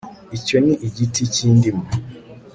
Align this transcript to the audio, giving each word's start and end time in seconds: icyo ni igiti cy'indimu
icyo 0.37 0.57
ni 0.65 0.73
igiti 0.87 1.21
cy'indimu 1.33 1.83